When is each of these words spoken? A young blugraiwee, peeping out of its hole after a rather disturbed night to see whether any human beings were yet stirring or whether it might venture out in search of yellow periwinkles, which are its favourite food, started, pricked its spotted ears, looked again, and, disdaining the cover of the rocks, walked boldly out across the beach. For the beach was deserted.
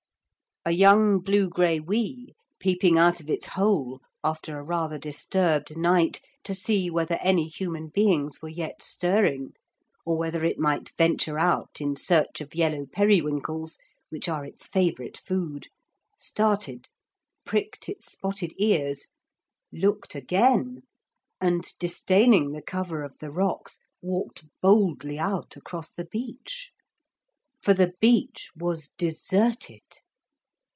A 0.63 0.69
young 0.73 1.23
blugraiwee, 1.23 2.33
peeping 2.59 2.95
out 2.95 3.19
of 3.19 3.31
its 3.31 3.47
hole 3.47 3.99
after 4.23 4.59
a 4.59 4.63
rather 4.63 4.99
disturbed 4.99 5.75
night 5.75 6.21
to 6.43 6.53
see 6.53 6.87
whether 6.87 7.15
any 7.19 7.47
human 7.47 7.87
beings 7.87 8.43
were 8.43 8.49
yet 8.49 8.83
stirring 8.83 9.53
or 10.05 10.19
whether 10.19 10.45
it 10.45 10.59
might 10.59 10.93
venture 10.99 11.39
out 11.39 11.77
in 11.81 11.95
search 11.95 12.41
of 12.41 12.53
yellow 12.53 12.85
periwinkles, 12.85 13.79
which 14.09 14.29
are 14.29 14.45
its 14.45 14.67
favourite 14.67 15.17
food, 15.17 15.65
started, 16.15 16.89
pricked 17.43 17.89
its 17.89 18.11
spotted 18.11 18.53
ears, 18.59 19.07
looked 19.73 20.13
again, 20.13 20.83
and, 21.41 21.69
disdaining 21.79 22.51
the 22.51 22.61
cover 22.61 23.01
of 23.01 23.17
the 23.17 23.31
rocks, 23.31 23.79
walked 23.99 24.43
boldly 24.61 25.17
out 25.17 25.57
across 25.57 25.89
the 25.89 26.05
beach. 26.05 26.69
For 27.63 27.73
the 27.73 27.93
beach 27.99 28.51
was 28.55 28.91
deserted. 28.95 29.81